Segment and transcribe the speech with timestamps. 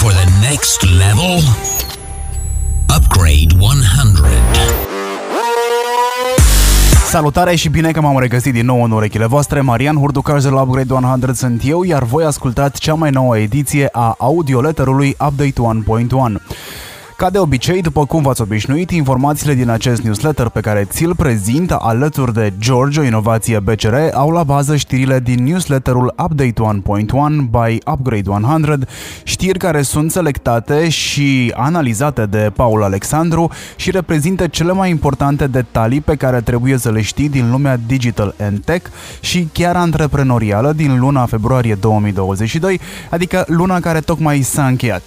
[0.00, 1.40] for the next level?
[2.96, 4.26] Upgrade 100.
[7.06, 9.60] Salutare și bine că m-am regăsit din nou în urechile voastre.
[9.60, 13.88] Marian Hurducaj de la Upgrade 100 sunt eu, iar voi ascultați cea mai nouă ediție
[13.92, 16.85] a audioletterului Update 1.1.
[17.16, 21.70] Ca de obicei, după cum v-ați obișnuit, informațiile din acest newsletter pe care ți-l prezint
[21.70, 28.30] alături de George, inovație BCR, au la bază știrile din newsletterul Update 1.1 by Upgrade
[28.30, 28.78] 100,
[29.22, 36.00] știri care sunt selectate și analizate de Paul Alexandru și reprezintă cele mai importante detalii
[36.00, 38.90] pe care trebuie să le știi din lumea digital and tech
[39.20, 45.02] și chiar antreprenorială din luna februarie 2022, adică luna care tocmai s-a încheiat.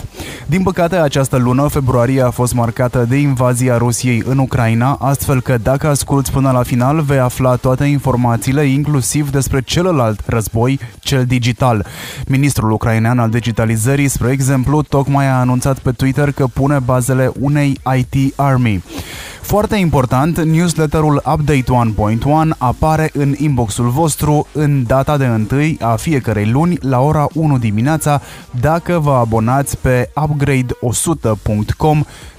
[0.46, 5.42] Din păcate, această lună, februarie februarie a fost marcată de invazia Rusiei în Ucraina, astfel
[5.42, 11.26] că dacă asculți până la final vei afla toate informațiile, inclusiv despre celălalt război, cel
[11.26, 11.86] digital.
[12.28, 17.78] Ministrul ucrainean al digitalizării, spre exemplu, tocmai a anunțat pe Twitter că pune bazele unei
[17.98, 18.84] IT Army.
[19.42, 21.64] Foarte important, newsletterul Update
[22.52, 27.58] 1.1 apare în inboxul vostru în data de 1 a fiecarei luni la ora 1
[27.58, 28.22] dimineața
[28.60, 31.89] dacă vă abonați pe upgrade100.com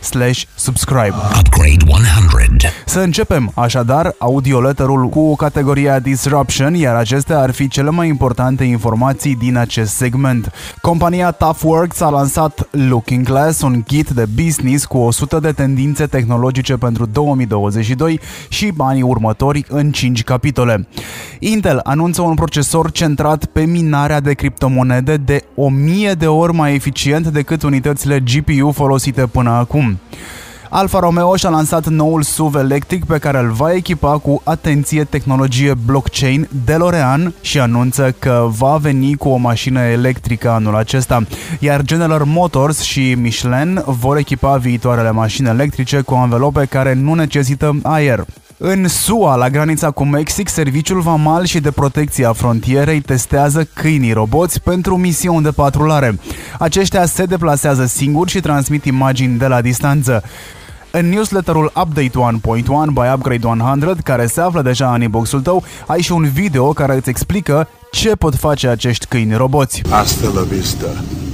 [0.00, 1.14] slash subscribe.
[1.38, 2.68] Upgrade 100.
[2.84, 9.36] Să începem așadar audioletterul cu categoria Disruption, iar acestea ar fi cele mai importante informații
[9.36, 10.52] din acest segment.
[10.80, 16.76] Compania ToughWorks a lansat Looking Glass, un ghid de business cu 100 de tendințe tehnologice
[16.76, 20.88] pentru pentru 2022 și anii următori în 5 capitole.
[21.38, 27.26] Intel anunță un procesor centrat pe minarea de criptomonede de 1000 de ori mai eficient
[27.26, 29.98] decât unitățile GPU folosite până acum.
[30.72, 35.74] Alfa Romeo și-a lansat noul SUV electric pe care îl va echipa cu atenție tehnologie
[35.86, 41.22] blockchain DeLorean și anunță că va veni cu o mașină electrică anul acesta.
[41.58, 47.78] Iar General Motors și Michelin vor echipa viitoarele mașini electrice cu anvelope care nu necesită
[47.82, 48.24] aer.
[48.62, 54.12] În SUA, la granița cu Mexic, Serviciul Vamal și de Protecție a Frontierei testează câinii
[54.12, 56.18] roboți pentru misiuni de patrulare.
[56.58, 60.22] Aceștia se deplasează singuri și transmit imagini de la distanță.
[60.90, 66.00] În newsletterul Update 1.1 by Upgrade 100, care se află deja în inboxul tău, ai
[66.00, 69.82] și un video care îți explică ce pot face acești câini roboți.
[69.90, 70.86] Hasta la vista,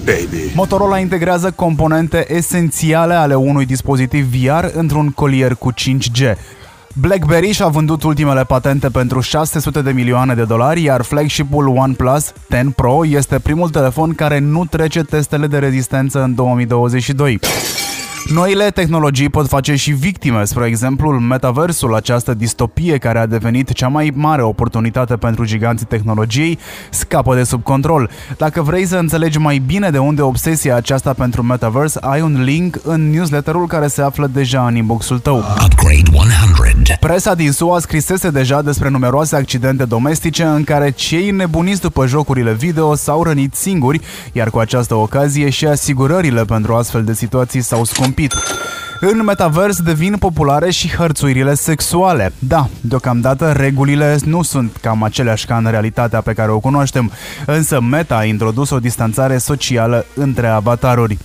[0.05, 0.53] baby.
[0.55, 6.37] Motorola integrează componente esențiale ale unui dispozitiv VR într-un colier cu 5G.
[7.01, 12.73] BlackBerry și-a vândut ultimele patente pentru 600 de milioane de dolari, iar flagship-ul OnePlus 10
[12.77, 17.39] Pro este primul telefon care nu trece testele de rezistență în 2022.
[18.33, 23.89] Noile tehnologii pot face și victime, spre exemplu metaversul, această distopie care a devenit cea
[23.89, 26.59] mai mare oportunitate pentru giganții tehnologiei,
[26.91, 28.11] scapă de sub control.
[28.37, 32.79] Dacă vrei să înțelegi mai bine de unde obsesia aceasta pentru metaverse, ai un link
[32.83, 35.37] în newsletterul care se află deja în inboxul tău.
[35.37, 36.97] Upgrade 100.
[37.01, 42.53] Presa din SUA scrisese deja despre numeroase accidente domestice în care cei nebuniți după jocurile
[42.53, 44.01] video s-au rănit singuri,
[44.33, 48.34] iar cu această ocazie și asigurările pentru astfel de situații s-au scumpit scumpit.
[49.00, 52.32] În metavers devin populare și hărțuirile sexuale.
[52.38, 57.12] Da, deocamdată regulile nu sunt cam aceleași ca în realitatea pe care o cunoaștem,
[57.47, 61.19] însă Meta a introdus o distanțare socială între avataruri.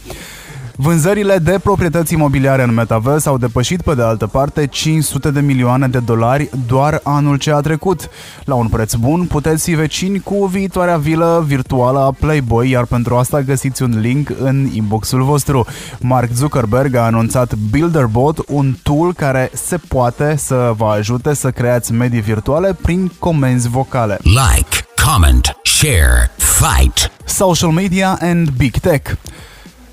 [0.84, 5.88] Vânzările de proprietăți imobiliare în Metaverse au depășit pe de altă parte 500 de milioane
[5.88, 8.10] de dolari doar anul ce a trecut.
[8.46, 13.16] La un preț bun puteți fi vecini cu viitoarea vilă virtuală a Playboy, iar pentru
[13.16, 15.66] asta găsiți un link în inboxul vostru.
[16.00, 21.92] Mark Zuckerberg a anunțat Builderbot, un tool care se poate să vă ajute să creați
[21.92, 24.18] medii virtuale prin comenzi vocale.
[24.22, 27.12] Like, comment, share, fight.
[27.26, 29.12] Social media and big tech.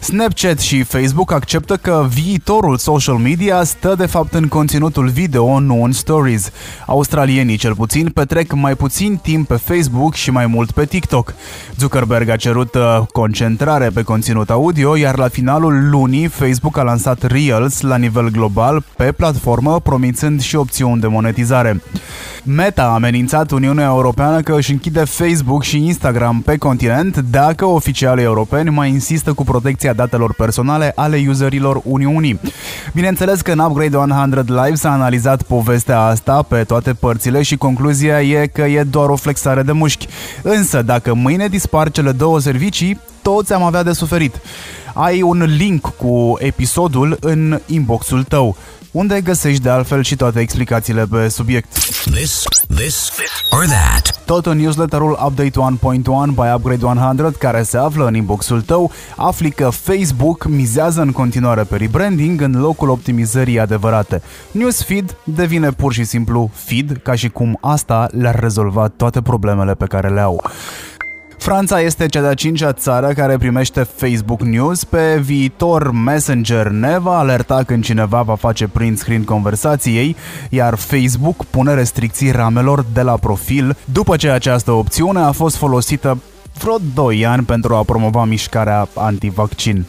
[0.00, 5.82] Snapchat și Facebook acceptă că viitorul social media stă de fapt în conținutul video, nu
[5.82, 6.50] în stories.
[6.86, 11.34] Australienii cel puțin petrec mai puțin timp pe Facebook și mai mult pe TikTok.
[11.78, 17.22] Zuckerberg a cerut uh, concentrare pe conținut audio, iar la finalul lunii Facebook a lansat
[17.22, 21.82] Reels la nivel global pe platformă, promițând și opțiuni de monetizare.
[22.42, 28.24] Meta a amenințat Uniunea Europeană că își închide Facebook și Instagram pe continent dacă oficialii
[28.24, 32.40] europeni mai insistă cu protecția datelor personale ale userilor Uniunii.
[32.94, 38.22] Bineînțeles că în Upgrade 100 Live s-a analizat povestea asta pe toate părțile și concluzia
[38.22, 40.06] e că e doar o flexare de mușchi.
[40.42, 44.40] Însă, dacă mâine dispar cele două servicii, toți am avea de suferit.
[44.94, 48.56] Ai un link cu episodul în inboxul tău.
[48.92, 51.72] Unde găsești de altfel și toate explicațiile pe subiect.
[52.10, 52.42] This,
[52.74, 53.10] this,
[53.50, 54.22] or that.
[54.24, 59.50] Tot în newsletterul Update 1.1 by Upgrade 100, care se află în inboxul tău, afli
[59.50, 64.22] că Facebook mizează în continuare pe rebranding în locul optimizării adevărate.
[64.50, 69.86] Newsfeed devine pur și simplu feed, ca și cum asta le-ar rezolva toate problemele pe
[69.86, 70.50] care le au.
[71.48, 74.84] Franța este cea de-a cincea țară care primește Facebook News.
[74.84, 80.16] Pe viitor, Messenger ne va alerta când cineva va face print screen conversației,
[80.50, 86.18] iar Facebook pune restricții ramelor de la profil după ce această opțiune a fost folosită
[86.58, 89.86] vreo 2 ani pentru a promova mișcarea antivaccin.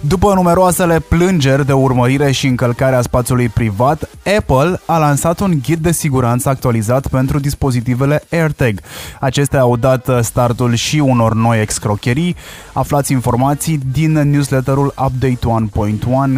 [0.00, 5.92] După numeroasele plângeri de urmărire și încălcarea spațiului privat, Apple a lansat un ghid de
[5.92, 8.80] siguranță actualizat pentru dispozitivele AirTag.
[9.20, 12.36] Acestea au dat startul și unor noi excrocherii.
[12.72, 15.66] Aflați informații din newsletterul Update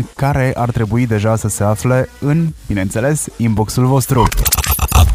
[0.00, 4.28] 1.1 care ar trebui deja să se afle în, bineînțeles, inboxul vostru.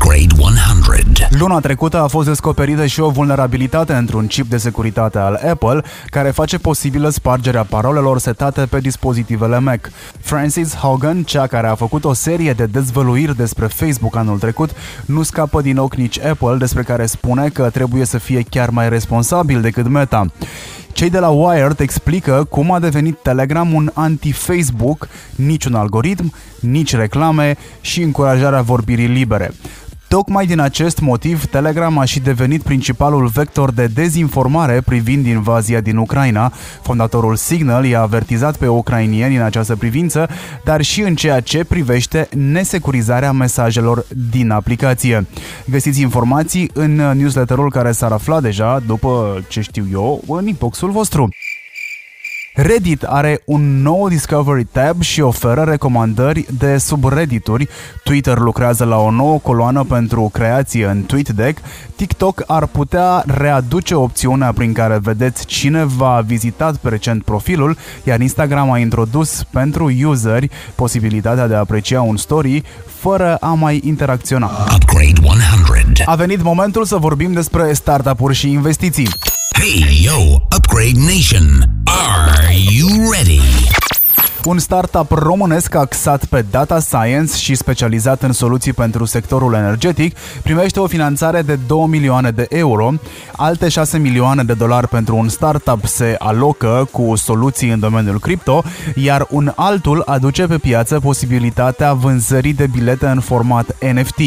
[0.06, 1.28] Upgrade 100.
[1.30, 6.30] Luna trecută a fost descoperită și o vulnerabilitate într-un chip de securitate al Apple care
[6.30, 9.90] face posibilă spargerea parolelor setate pe dispozitivele Mac.
[10.20, 14.70] Francis Hogan, cea care a făcut o serie de dezvăluiri despre Facebook anul trecut,
[15.06, 18.90] nu scapă din ochi nici Apple, despre care spune că trebuie să fie chiar mai
[18.90, 20.26] responsabil decât Meta.
[20.94, 27.58] Cei de la Wired explică cum a devenit Telegram un anti-Facebook, niciun algoritm, nici reclame
[27.82, 29.52] și încurajarea vorbirii libere.
[30.16, 35.98] Tocmai din acest motiv, Telegram a și devenit principalul vector de dezinformare privind invazia din
[35.98, 36.52] Ucraina.
[36.82, 40.30] Fondatorul Signal i-a avertizat pe ucrainieni în această privință,
[40.64, 45.28] dar și în ceea ce privește nesecurizarea mesajelor din aplicație.
[45.66, 51.30] Găsiți informații în newsletterul care s-ar afla deja, după ce știu eu, în inboxul vostru.
[52.58, 57.68] Reddit are un nou Discovery tab și oferă recomandări de subreddituri.
[58.04, 61.60] Twitter lucrează la o nouă coloană pentru creație în TweetDeck.
[61.96, 68.20] TikTok ar putea readuce opțiunea prin care vedeți cine v-a vizitat pe recent profilul, iar
[68.20, 72.64] Instagram a introdus pentru useri posibilitatea de a aprecia un story
[73.00, 74.50] fără a mai interacționa.
[74.76, 76.04] Upgrade 100.
[76.06, 79.08] A venit momentul să vorbim despre startup-uri și investiții.
[79.58, 81.64] Hey, yo, Upgrade Nation.
[81.86, 83.40] Are you ready?
[84.46, 90.80] Un startup românesc axat pe data science și specializat în soluții pentru sectorul energetic primește
[90.80, 92.92] o finanțare de 2 milioane de euro.
[93.36, 98.64] Alte 6 milioane de dolari pentru un startup se alocă cu soluții în domeniul cripto,
[98.96, 104.20] iar un altul aduce pe piață posibilitatea vânzării de bilete în format NFT.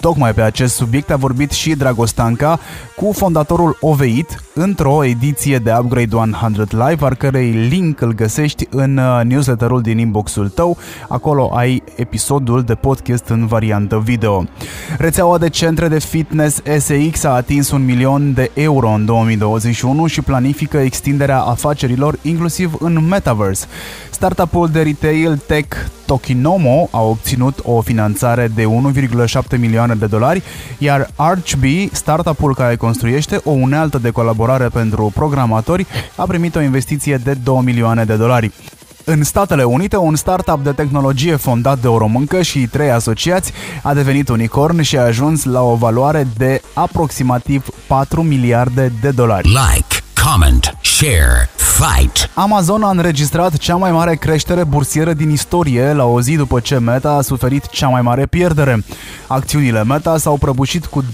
[0.00, 2.60] Tocmai pe acest subiect a vorbit și Dragostanca
[2.96, 8.96] cu fondatorul Oveit într-o ediție de Upgrade 100 Live, al cărei link îl găsești în
[8.96, 10.76] uh, newsletterul din inboxul tău.
[11.08, 14.44] Acolo ai episodul de podcast în variantă video.
[14.98, 20.20] Rețeaua de centre de fitness SX a atins un milion de euro în 2021 și
[20.20, 23.66] planifică extinderea afacerilor inclusiv în Metaverse.
[24.16, 25.76] Startup-ul de retail tech
[26.06, 28.64] Tokinomo a obținut o finanțare de
[29.52, 30.42] 1,7 milioane de dolari,
[30.78, 35.86] iar Archbee, startup-ul care construiește o unealtă de colaborare pentru programatori,
[36.16, 38.52] a primit o investiție de 2 milioane de dolari.
[39.04, 43.52] În Statele Unite, un startup de tehnologie fondat de o româncă și trei asociați
[43.82, 49.48] a devenit unicorn și a ajuns la o valoare de aproximativ 4 miliarde de dolari.
[49.48, 52.30] Like, comment, share, fight.
[52.34, 56.78] Amazon a înregistrat cea mai mare creștere bursieră din istorie la o zi după ce
[56.78, 58.84] Meta a suferit cea mai mare pierdere.
[59.26, 61.06] Acțiunile Meta s-au prăbușit cu 20%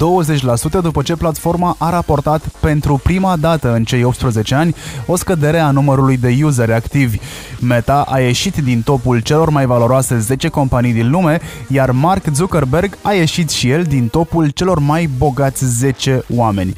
[0.82, 4.74] după ce platforma a raportat pentru prima dată în cei 18 ani
[5.06, 7.18] o scădere a numărului de useri activi.
[7.60, 12.98] Meta a ieșit din topul celor mai valoroase 10 companii din lume, iar Mark Zuckerberg
[13.02, 16.74] a ieșit și el din topul celor mai bogați 10 oameni.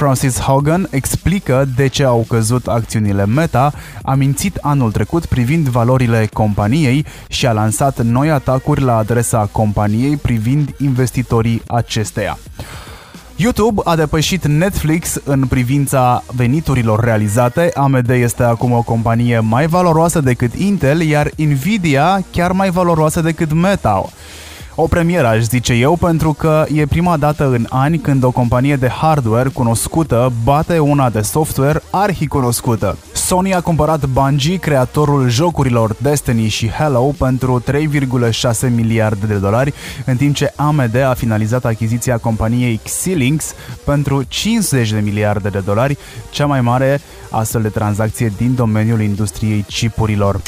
[0.00, 6.28] Francis Hogan explică de ce au căzut acțiunile Meta, a mințit anul trecut privind valorile
[6.32, 12.38] companiei și a lansat noi atacuri la adresa companiei privind investitorii acesteia.
[13.36, 17.70] YouTube a depășit Netflix în privința veniturilor realizate.
[17.74, 23.52] AMD este acum o companie mai valoroasă decât Intel, iar Nvidia chiar mai valoroasă decât
[23.52, 24.04] Meta.
[24.82, 28.76] O premieră, aș zice eu, pentru că e prima dată în ani când o companie
[28.76, 32.98] de hardware cunoscută bate una de software arhi cunoscută.
[33.12, 39.74] Sony a cumpărat Bungie, creatorul jocurilor Destiny și Halo, pentru 3,6 miliarde de dolari,
[40.06, 45.98] în timp ce AMD a finalizat achiziția companiei Xilinx pentru 50 de miliarde de dolari,
[46.30, 50.40] cea mai mare astfel de tranzacție din domeniul industriei chipurilor.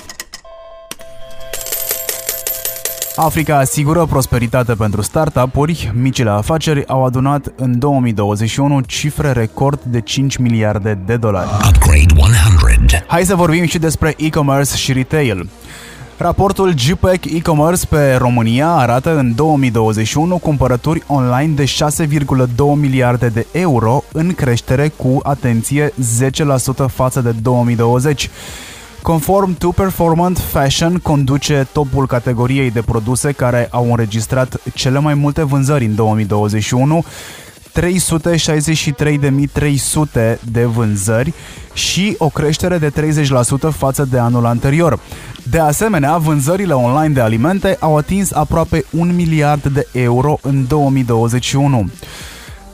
[3.16, 10.36] Africa asigură prosperitate pentru startup-uri, micile afaceri au adunat în 2021 cifre record de 5
[10.36, 11.48] miliarde de dolari.
[11.68, 13.04] Upgrade 100.
[13.06, 15.48] Hai să vorbim și despre e-commerce și retail.
[16.16, 24.04] Raportul GPEC e-commerce pe România arată în 2021 cumpărături online de 6,2 miliarde de euro
[24.12, 25.92] în creștere cu, atenție,
[26.84, 28.30] 10% față de 2020.
[29.02, 35.42] Conform To Performant Fashion conduce topul categoriei de produse care au înregistrat cele mai multe
[35.42, 37.04] vânzări în 2021
[37.80, 41.32] 363.300 de vânzări
[41.72, 42.92] și o creștere de 30%
[43.76, 44.98] față de anul anterior.
[45.50, 51.88] De asemenea, vânzările online de alimente au atins aproape 1 miliard de euro în 2021.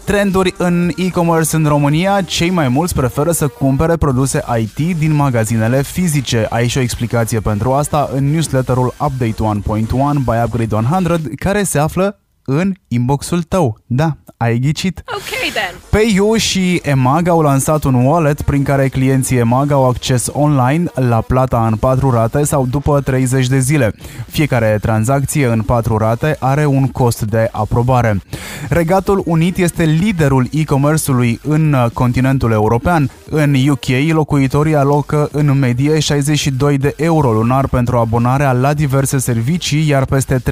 [0.09, 5.83] Trenduri în e-commerce în România, cei mai mulți preferă să cumpere produse IT din magazinele
[5.83, 6.47] fizice.
[6.51, 9.87] Ai și o explicație pentru asta în newsletterul Update 1.1
[10.25, 13.79] by Upgrade 100, care se află în inboxul tău.
[13.87, 15.03] Da, ai ghicit.
[15.07, 15.75] Okay then.
[15.91, 21.21] PayU și EMAG au lansat un wallet prin care clienții EMAG au acces online la
[21.21, 23.95] plata în 4 rate sau după 30 de zile.
[24.27, 28.21] Fiecare tranzacție în 4 rate are un cost de aprobare.
[28.69, 33.11] Regatul Unit este liderul e-commerce-ului în continentul european.
[33.31, 39.89] În UK, locuitorii alocă în medie 62 de euro lunar pentru abonarea la diverse servicii,
[39.89, 40.43] iar peste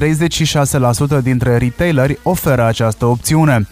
[1.19, 3.67] 36% dintre retaileri oferă această opțiune.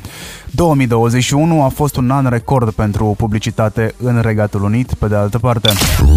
[0.51, 5.69] 2021 a fost un an record pentru publicitate în Regatul Unit, pe de altă parte.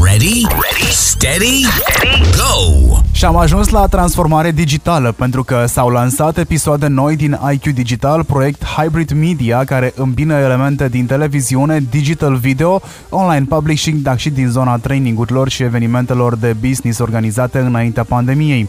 [0.03, 0.47] Ready?
[0.49, 0.93] Ready?
[0.93, 1.65] Steady?
[2.37, 2.97] Go!
[3.13, 8.25] Și am ajuns la transformare digitală, pentru că s-au lansat episoade noi din IQ Digital,
[8.25, 14.49] proiect Hybrid Media, care îmbină elemente din televiziune, digital video, online publishing, dar și din
[14.49, 18.69] zona trainingurilor și evenimentelor de business organizate înaintea pandemiei.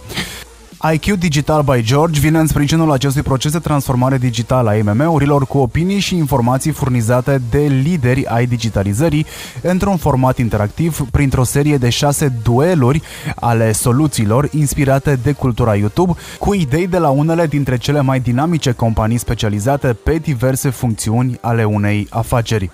[0.84, 5.58] IQ Digital by George vine în sprijinul acestui proces de transformare digitală a IMM-urilor cu
[5.58, 9.26] opinii și informații furnizate de lideri ai digitalizării
[9.62, 13.02] într-un format interactiv printr-o serie de șase dueluri
[13.36, 18.72] ale soluțiilor inspirate de cultura YouTube cu idei de la unele dintre cele mai dinamice
[18.72, 22.72] companii specializate pe diverse funcțiuni ale unei afaceri.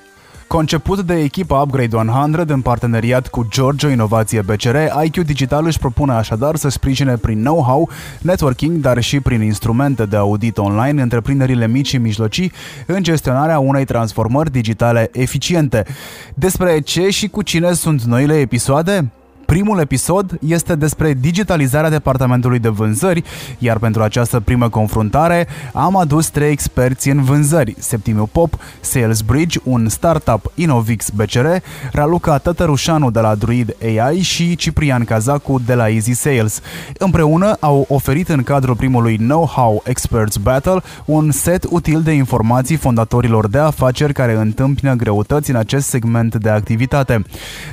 [0.48, 6.14] Conceput de echipa Upgrade 100 în parteneriat cu Giorgio Inovație BCR, IQ Digital își propune
[6.14, 7.90] așadar să sprijine prin know-how,
[8.22, 12.52] networking, dar și prin instrumente de audit online întreprinderile mici și mijlocii
[12.86, 15.86] în gestionarea unei transformări digitale eficiente.
[16.34, 19.12] Despre ce și cu cine sunt noile episoade?
[19.46, 23.24] Primul episod este despre digitalizarea departamentului de vânzări,
[23.58, 29.60] iar pentru această primă confruntare am adus trei experți în vânzări, Septimiu Pop, Sales Bridge,
[29.64, 31.46] un startup Innovix BCR,
[31.92, 36.62] Raluca Tătărușanu de la Druid AI și Ciprian Cazacu de la Easy Sales.
[36.98, 43.48] Împreună au oferit în cadrul primului Know-How Experts Battle un set util de informații fondatorilor
[43.48, 47.24] de afaceri care întâmpină greutăți în acest segment de activitate.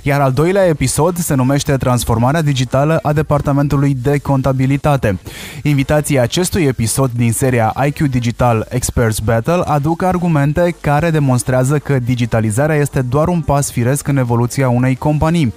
[0.02, 5.18] Iar al doilea episod se numește numește transformarea digitală a departamentului de contabilitate.
[5.62, 12.76] Invitații acestui episod din seria IQ Digital Experts Battle aduc argumente care demonstrează că digitalizarea
[12.76, 15.54] este doar un pas firesc în evoluția unei companii.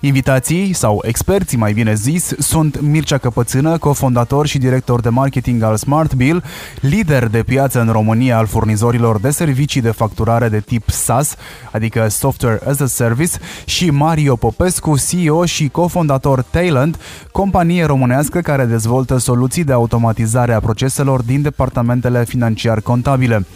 [0.00, 5.76] Invitații, sau experții mai bine zis, sunt Mircea Căpățână, cofondator și director de marketing al
[5.76, 6.42] SmartBill,
[6.80, 11.34] lider de piață în România al furnizorilor de servicii de facturare de tip SaaS,
[11.72, 16.98] adică Software as a Service, și Mario Popescu, CEO și cofondator Talent,
[17.32, 23.46] companie românească care dezvoltă soluții de automatizare a proceselor din departamentele financiar-contabile.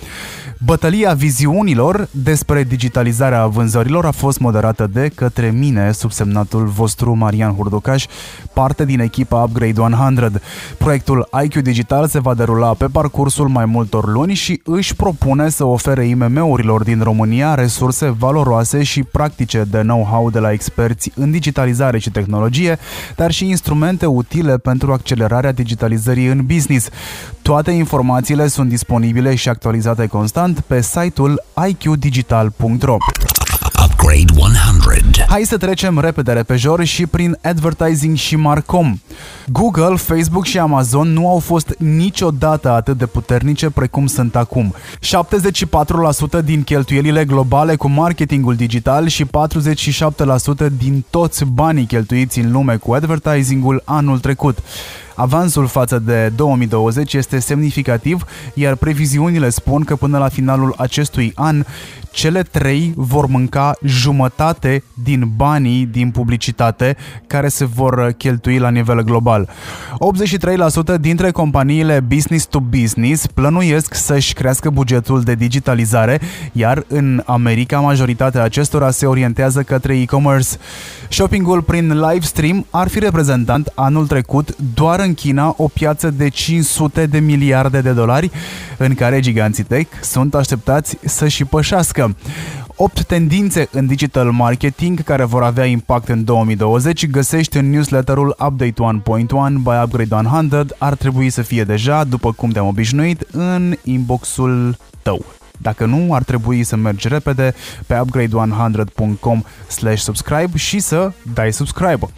[0.65, 8.07] Bătălia viziunilor despre digitalizarea vânzărilor a fost moderată de către mine, subsemnatul vostru Marian Hurducaș,
[8.53, 10.41] parte din echipa Upgrade 100.
[10.79, 15.65] Proiectul IQ Digital se va derula pe parcursul mai multor luni și își propune să
[15.65, 21.73] ofere IMM-urilor din România resurse valoroase și practice de know-how de la experți în digitalizare
[21.99, 22.79] și tehnologie,
[23.17, 26.89] dar și instrumente utile pentru accelerarea digitalizării în business.
[27.43, 32.97] Toate informațiile sunt disponibile și actualizate constant pe site-ul iqdigital.ro.
[33.85, 34.74] Upgrade 100.
[34.87, 35.25] 100.
[35.29, 38.99] Hai să trecem repede repejor și prin advertising și marcom.
[39.47, 44.75] Google, Facebook și Amazon nu au fost niciodată atât de puternice precum sunt acum.
[46.41, 49.29] 74% din cheltuielile globale cu marketingul digital și 47%
[50.79, 54.59] din toți banii cheltuiți în lume cu advertisingul anul trecut.
[55.15, 61.65] Avansul față de 2020 este semnificativ, iar previziunile spun că până la finalul acestui an
[62.15, 69.03] cele trei vor mânca jumătate din banii din publicitate care se vor cheltui la nivel
[69.03, 69.49] global.
[70.97, 76.21] 83% dintre companiile business to business plănuiesc să-și crească bugetul de digitalizare,
[76.53, 80.49] iar în America majoritatea acestora se orientează către e-commerce.
[81.09, 86.29] Shoppingul prin live stream ar fi reprezentant anul trecut doar în China o piață de
[86.29, 88.31] 500 de miliarde de dolari
[88.79, 92.17] în care giganții tech sunt așteptați să și pășească.
[92.77, 98.73] 8 tendințe în digital marketing care vor avea impact în 2020 găsești în newsletterul Update
[98.73, 100.67] 1.1 by Upgrade 100.
[100.79, 105.25] Ar trebui să fie deja, după cum te-am obișnuit, în inboxul tău.
[105.65, 107.55] Dacă nu, ar trebui să mergi repede
[107.87, 109.43] pe upgrade100.com
[109.97, 112.09] subscribe și să dai subscribe.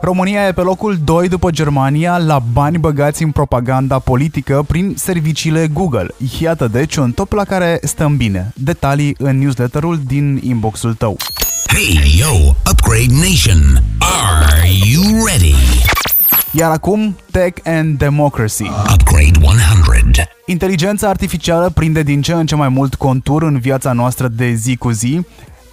[0.00, 5.66] România e pe locul 2 după Germania la bani băgați în propaganda politică prin serviciile
[5.66, 6.06] Google.
[6.40, 8.52] Iată deci un top la care stăm bine.
[8.54, 11.16] Detalii în newsletterul din inboxul tău.
[11.66, 13.82] Hey, yo, Upgrade Nation.
[13.98, 15.54] Are you ready?
[16.56, 18.70] Iar acum, Tech and Democracy.
[18.92, 20.28] Upgrade 100.
[20.46, 24.76] Inteligența artificială prinde din ce în ce mai mult contur în viața noastră de zi
[24.76, 25.20] cu zi.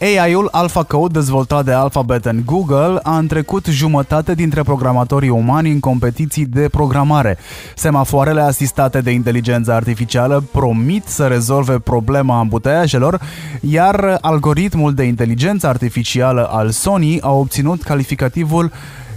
[0.02, 6.46] AI-ul AlphaCode, dezvoltat de Alphabet and Google, a întrecut jumătate dintre programatorii umani în competiții
[6.46, 7.38] de programare.
[7.76, 13.22] Semafoarele asistate de inteligență artificială promit să rezolve problema ambuteiajelor,
[13.60, 18.72] iar algoritmul de inteligență artificială al Sony a obținut calificativul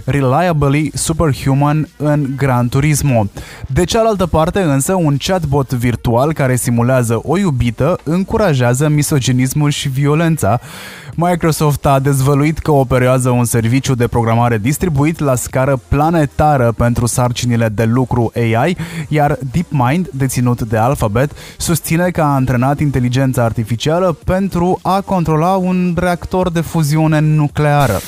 [0.05, 3.27] Reliably Superhuman în Gran Turismo.
[3.67, 10.59] De cealaltă parte însă, un chatbot virtual care simulează o iubită încurajează misoginismul și violența.
[11.15, 17.69] Microsoft a dezvăluit că operează un serviciu de programare distribuit la scară planetară pentru sarcinile
[17.69, 24.79] de lucru AI, iar DeepMind, deținut de Alphabet, susține că a antrenat inteligența artificială pentru
[24.81, 27.99] a controla un reactor de fuziune nucleară.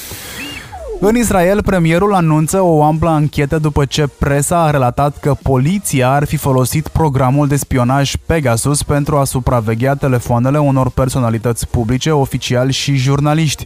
[1.00, 6.26] În Israel, premierul anunță o amplă anchetă după ce presa a relatat că poliția ar
[6.26, 12.96] fi folosit programul de spionaj Pegasus pentru a supraveghea telefoanele unor personalități publice, oficiali și
[12.96, 13.66] jurnaliști.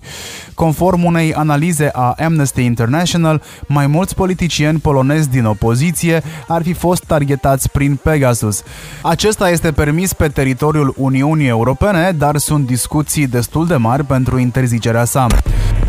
[0.53, 7.03] Conform unei analize a Amnesty International, mai mulți politicieni polonezi din opoziție ar fi fost
[7.03, 8.63] targetați prin Pegasus.
[9.01, 15.05] Acesta este permis pe teritoriul Uniunii Europene, dar sunt discuții destul de mari pentru interzicerea
[15.05, 15.27] sa.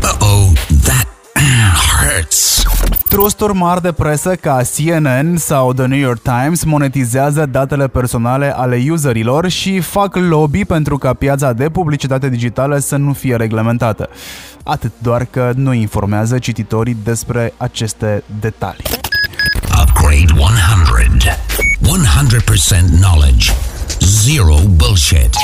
[0.01, 0.51] Uh-oh,
[0.83, 1.13] that
[2.13, 2.63] hurts.
[3.09, 8.85] Trusturi mari de presă ca CNN sau The New York Times monetizează datele personale ale
[8.89, 14.09] userilor și fac lobby pentru ca piața de publicitate digitală să nu fie reglementată.
[14.63, 18.85] Atât doar că nu informează cititorii despre aceste detalii.
[19.81, 21.37] Upgrade 100.
[21.81, 23.51] 100% knowledge.
[23.99, 25.35] Zero bullshit.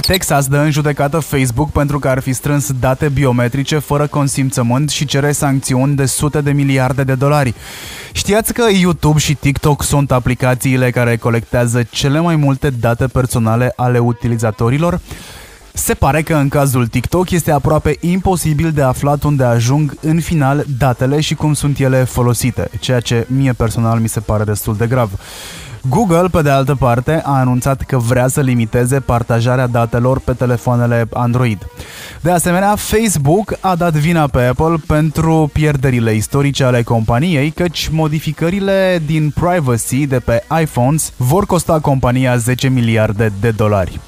[0.00, 5.04] Texas dă în judecată Facebook pentru că ar fi strâns date biometrice fără consimțământ și
[5.04, 7.54] cere sancțiuni de sute de miliarde de dolari.
[8.12, 13.98] Știați că YouTube și TikTok sunt aplicațiile care colectează cele mai multe date personale ale
[13.98, 15.00] utilizatorilor?
[15.72, 20.64] Se pare că în cazul TikTok este aproape imposibil de aflat unde ajung în final
[20.78, 24.86] datele și cum sunt ele folosite, ceea ce mie personal mi se pare destul de
[24.86, 25.10] grav.
[25.88, 31.08] Google, pe de altă parte, a anunțat că vrea să limiteze partajarea datelor pe telefoanele
[31.12, 31.66] Android.
[32.20, 39.02] De asemenea, Facebook a dat vina pe Apple pentru pierderile istorice ale companiei, căci modificările
[39.06, 44.00] din privacy de pe iPhones vor costa compania 10 miliarde de dolari.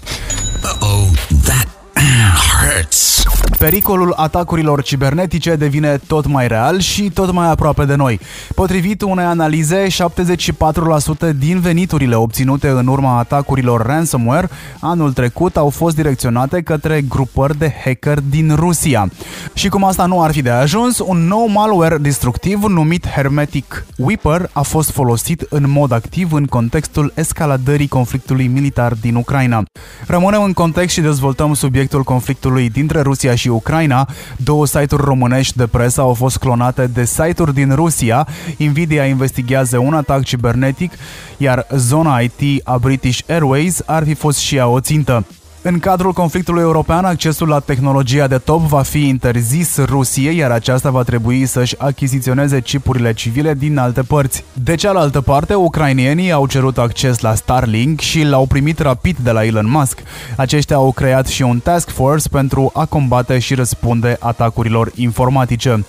[0.63, 1.09] Uh-oh,
[1.45, 1.69] that
[2.61, 3.25] hurts.
[3.63, 8.21] Pericolul atacurilor cibernetice devine tot mai real și tot mai aproape de noi.
[8.55, 14.49] Potrivit unei analize, 74% din veniturile obținute în urma atacurilor ransomware
[14.81, 19.11] anul trecut au fost direcționate către grupări de hacker din Rusia.
[19.55, 24.49] Și cum asta nu ar fi de ajuns, un nou malware destructiv numit Hermetic Weeper
[24.53, 29.63] a fost folosit în mod activ în contextul escaladării conflictului militar din Ucraina.
[30.07, 34.09] Rămânem în context și dezvoltăm subiectul conflictului dintre Rusia și Ucraina.
[34.37, 38.27] Două site-uri românești de presă au fost clonate de site-uri din Rusia.
[38.59, 40.93] Nvidia investigează un atac cibernetic,
[41.37, 45.25] iar zona IT a British Airways ar fi fost și ea o țintă.
[45.65, 50.91] În cadrul conflictului european, accesul la tehnologia de top va fi interzis Rusiei, iar aceasta
[50.91, 54.45] va trebui să-și achiziționeze chipurile civile din alte părți.
[54.53, 59.45] De cealaltă parte, ucrainienii au cerut acces la Starlink și l-au primit rapid de la
[59.45, 59.99] Elon Musk.
[60.37, 65.85] Aceștia au creat și un task force pentru a combate și răspunde atacurilor informatice.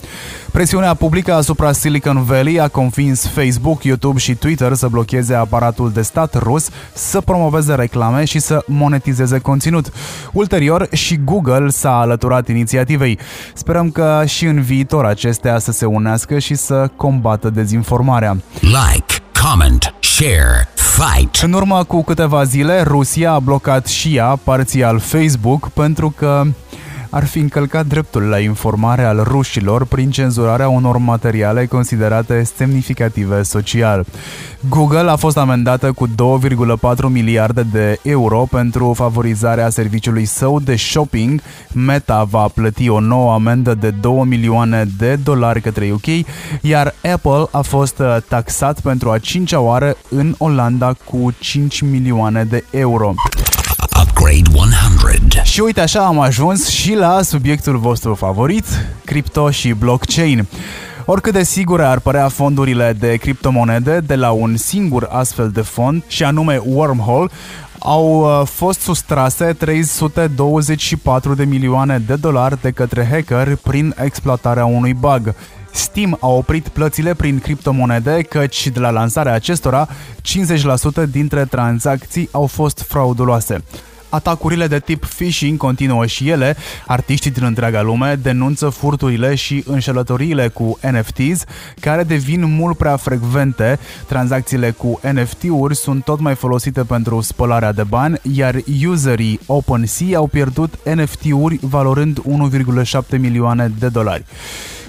[0.52, 6.02] Presiunea publică asupra Silicon Valley a convins Facebook, YouTube și Twitter să blocheze aparatul de
[6.02, 9.62] stat rus, să promoveze reclame și să monetizeze conținut.
[10.32, 13.20] Ulterior, și Google s-a alăturat inițiativei.
[13.54, 18.38] Sperăm că și în viitor acestea să se unească și să combată dezinformarea.
[18.60, 21.36] Like, comment, share, fight.
[21.36, 26.44] În urmă cu câteva zile, Rusia a blocat și ea parțial Facebook pentru că
[27.14, 34.06] ar fi încălcat dreptul la informare al rușilor prin cenzurarea unor materiale considerate semnificative social.
[34.70, 36.14] Google a fost amendată cu 2,4
[37.10, 41.42] miliarde de euro pentru favorizarea serviciului său de shopping.
[41.74, 46.26] Meta va plăti o nouă amendă de 2 milioane de dolari către UK,
[46.62, 52.44] iar Apple a fost uh, taxat pentru a cincea oară în Olanda cu 5 milioane
[52.44, 53.14] de euro.
[54.02, 55.33] Upgrade 100.
[55.54, 58.66] Și uite așa am ajuns și la subiectul vostru favorit,
[59.06, 60.48] cripto și blockchain.
[61.06, 66.04] Oricât de sigure ar părea fondurile de criptomonede de la un singur astfel de fond,
[66.08, 67.30] și anume Wormhole,
[67.80, 74.94] au uh, fost sustrase 324 de milioane de dolari de către hacker prin exploatarea unui
[74.94, 75.36] bug.
[75.72, 79.88] Steam a oprit plățile prin criptomonede, căci de la lansarea acestora,
[81.06, 83.64] 50% dintre tranzacții au fost frauduloase.
[84.14, 86.56] Atacurile de tip phishing continuă și ele.
[86.88, 91.44] Artiștii din întreaga lume denunță furturile și înșelătoriile cu NFTs,
[91.80, 93.80] care devin mult prea frecvente.
[94.08, 98.56] Tranzacțiile cu NFT-uri sunt tot mai folosite pentru spălarea de bani, iar
[98.88, 104.26] userii OpenSea au pierdut NFT-uri valorând 1,7 milioane de dolari.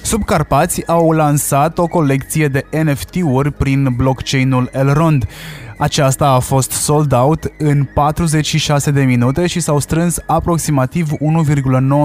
[0.03, 5.27] Subcarpați au lansat o colecție de NFT-uri prin blockchain-ul Elrond.
[5.77, 11.17] Aceasta a fost sold out în 46 de minute și s-au strâns aproximativ 1,9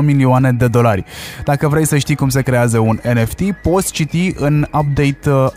[0.01, 1.03] milioane de dolari.
[1.43, 5.49] Dacă vrei să știi cum se creează un NFT, poți citi în Update 1.1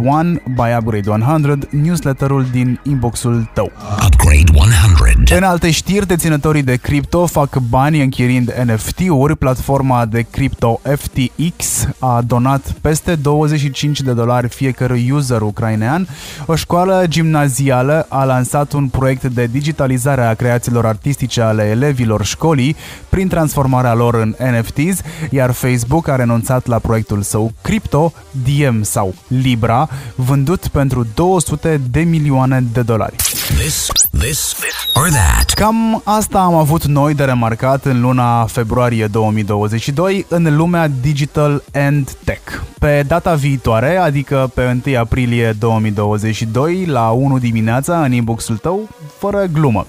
[0.00, 3.72] uh, by Upgrade 100 newsletterul din inboxul tău.
[4.06, 5.36] Upgrade 100.
[5.36, 9.36] În alte știri, deținătorii de cripto fac bani închirind NFT-uri.
[9.36, 16.08] Platforma de cripto FTX a donat peste 25 de dolari fiecărui user ucrainean.
[16.46, 22.76] O școală gimnazială a lansat un proiect de digitalizare a creațiilor artistice ale elevilor școlii
[23.08, 28.12] prin transformarea lor în NFTs, iar Facebook a renunțat la proiectul său Crypto,
[28.44, 33.16] Diem sau Libra, vândut pentru 200 de milioane de dolari.
[33.58, 33.88] This,
[34.18, 34.54] this,
[34.94, 35.50] or that.
[35.50, 42.10] Cam asta am avut noi de remarcat în luna februarie 2022 în lumea digital and
[42.24, 42.40] tech.
[42.78, 49.44] Pe data viitoare, adică pe 1 aprilie 2022, la 1 dimineața, în inbox-ul tău, fără
[49.52, 49.86] glumă.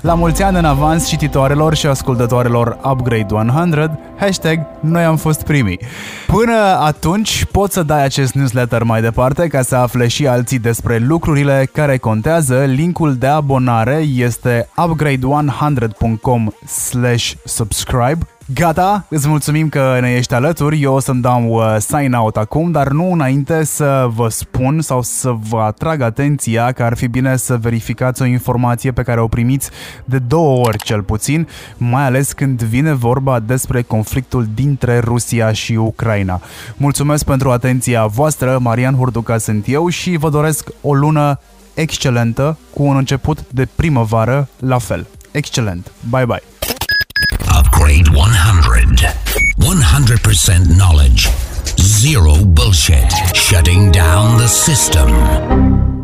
[0.00, 5.80] La mulți ani în avans cititoarelor și ascultătoarelor Upgrade 100, hashtag noi am fost primii.
[6.26, 10.98] Până atunci, poți să dai acest newsletter mai departe ca să afle și alții despre
[10.98, 12.64] lucrurile care contează.
[12.64, 16.46] Linkul de abonare este upgrade100.com
[17.44, 22.36] subscribe Gata, îți mulțumim că ne ești alături, eu o să-mi dau uh, sign out
[22.36, 27.06] acum, dar nu înainte să vă spun sau să vă atrag atenția că ar fi
[27.06, 29.70] bine să verificați o informație pe care o primiți
[30.04, 35.72] de două ori cel puțin, mai ales când vine vorba despre conflictul dintre Rusia și
[35.72, 36.40] Ucraina.
[36.76, 41.40] Mulțumesc pentru atenția voastră, Marian Hurduca sunt eu și vă doresc o lună
[41.74, 45.06] excelentă cu un început de primăvară la fel.
[45.30, 45.92] Excelent!
[46.10, 46.55] Bye bye!
[47.76, 48.96] Upgrade 100.
[49.58, 51.28] 100% knowledge.
[51.78, 53.12] Zero bullshit.
[53.34, 55.95] Shutting down the system.